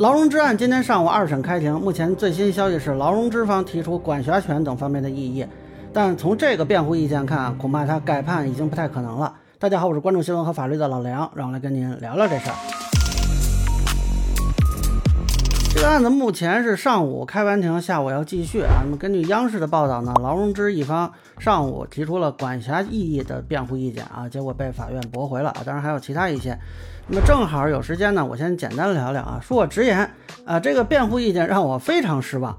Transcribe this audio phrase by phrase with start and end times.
[0.00, 5.46] 劳荣枝案今天上午二审开庭，目前最新消息是劳荣枝方提出管辖权等方面的异议，
[5.92, 9.34] 但从这个辩护意见看，恐怕他改判已经不太可能了。
[9.58, 12.79] 大家好，我是关注新闻和法律的老梁，让我来跟您聊聊这事儿。
[15.72, 18.82] 这个案子目前是上午开完庭，下午要继续啊。
[18.84, 25.62] 那么根据央视的报道呢，劳荣枝一方上午提出了管辖异议的辩护意见啊，结果被法院驳回了啊。
[25.64, 26.58] 当然还有其他一些。
[27.06, 29.40] 那么正好有时间呢，我先简单聊聊啊。
[29.42, 30.10] 恕我直言
[30.44, 32.58] 啊，这个辩护意见让我非常失望。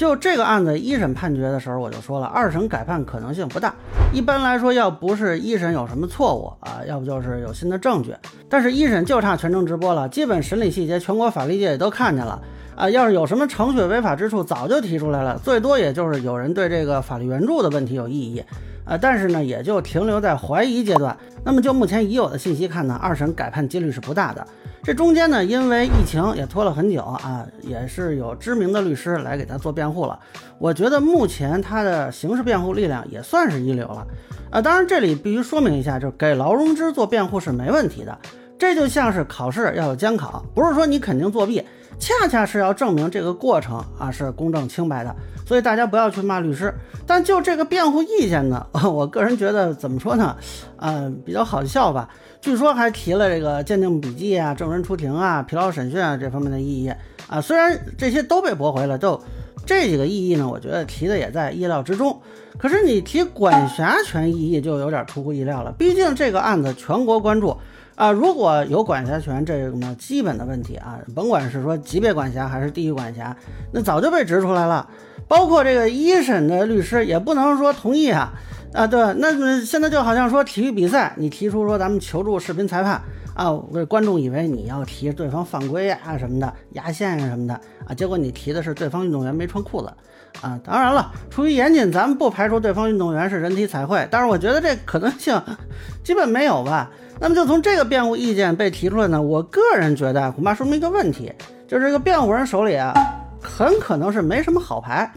[0.00, 3.74] 就这个案子一审判决的时候，我就说了，二审改判可能性不大。
[4.14, 8.14] 一般来说，要不是一审有什么错误啊，要不就是有新的证据。
[8.48, 12.40] 但是，一审就差全程直播了，基本审理细节全国法律界也都看见了。
[12.74, 18.42] 啊，要是有什么程序违法之处，早就提出来了，最多也就是有人对这个法律援助的问题有异议，
[18.90, 21.16] 啊，但是呢，也就停留在怀疑阶段。
[21.44, 24.44] 那么就目前已有的信息看呢，二审改判几率是不大的。
[24.82, 30.18] 这中间呢，因为疫情也拖了很久啊，也是有知名的律师来给他做辩护了。
[30.58, 34.04] 我觉得目前他的刑事辩护力量也算是一流了。
[34.50, 38.18] 啊，当然这里必须说明一下，就是给劳荣枝做辩护是没问题的。
[38.60, 41.64] 这就像是考试要有监考，不是说你肯定作弊。
[41.98, 45.14] 恰恰是要证明这个过程啊是公正清白的，
[45.46, 46.72] 所以大家不要去骂律师。
[47.06, 50.36] 但就这个辩护意见呢， 我个人觉得怎么说呢？
[50.76, 52.08] 呃，比较好笑吧。
[52.40, 56.92] 据说还提了这个鉴定笔记啊、证人出庭啊、疲劳审讯啊这方面的异议
[57.28, 57.40] 啊。
[57.40, 59.20] 虽然这些都被驳回了，就
[59.66, 62.20] 这几个异议呢，我觉得提的也在意料之中。
[62.58, 67.56] 可是你提管辖权异议就有点出乎意料了，毕竟这个案子全国关注。
[67.94, 73.36] 啊，如果有管辖权这么基本的问题啊，甭管是说级别管辖还是地域管辖，
[73.72, 74.88] 那早就被指出来了。
[75.28, 78.32] 包括这个一审的律师也不能说同意啊
[78.72, 83.02] 啊，对，那现在就好像说体育比赛，你提出说咱们求助视频裁判
[83.40, 87.54] 啊，观众以为你要提对方犯规啊什么的压线啊什么的
[87.86, 89.90] 啊，结果你提的是对方运动员没穿裤子
[90.42, 90.60] 啊。
[90.62, 95.42] 当然了，出于严谨，咱们不排除对方运动员是人体彩绘，但是我觉得这可能性
[96.04, 96.90] 基本没有吧。
[97.18, 101.32] 那么就从这个辩护意见被提出来呢，我个人觉得恐怕说明一个问题，
[101.66, 102.92] 就是这个辩护人手里啊，
[103.42, 105.10] 很可能是没什么好牌。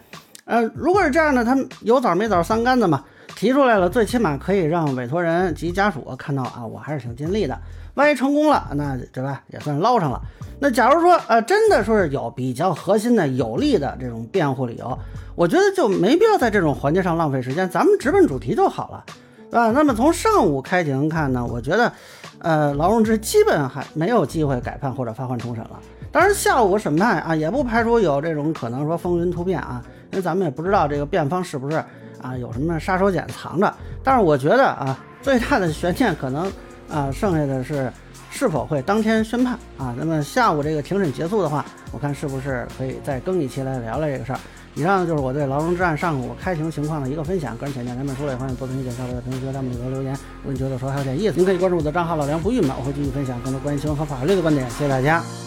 [0.46, 3.04] 呃，如果是这样的，他有枣没枣三竿子嘛，
[3.44, 7.60] 提出来了，最起码可以让委托人及家属看到啊，我还是挺尽力的。
[7.96, 10.22] 万一成功了，那对吧，也算捞上了。
[10.62, 14.98] 那假如说呃，真的说是有比较核心的有利的这种辩护理由，
[15.36, 19.60] 我觉得就没必要在这种环节上浪费时间，咱们直奔主题就好了。
[19.60, 21.92] 啊，那么从上午开庭看呢，我觉得，
[22.40, 25.78] 呃，劳荣枝基本还没有机会改判或者发还重审了。
[26.14, 31.84] 当然，下午审判啊，也不排除有这种可能，说风云突变啊，因为咱们也不知道这个辩方是不是
[32.24, 33.72] 啊有什么杀手锏藏着。
[34.04, 36.52] 但是我觉得啊，最大的悬念可能
[36.90, 37.92] 啊，剩下的是
[38.32, 39.94] 是否会当天宣判啊。
[39.96, 44.40] 那么下午这个庭审结束的话，我看是不是可以再更一期来聊聊这个事儿。
[44.76, 50.12] 以上就是我对劳荣枝案上午开庭情况的一个分享，个人浅见，咱们说了也欢迎多评论、点赞、评论区、弹幕里头留言。
[50.14, 54.68] 如果你觉得说还有点意思，您可以关注我的账号老梁不郁闷，我会继续分享更多关于新闻和法律的观点。
[54.72, 55.43] 谢谢大家。